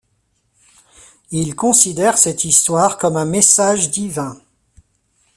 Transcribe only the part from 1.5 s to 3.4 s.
considèrent cette histoire comme un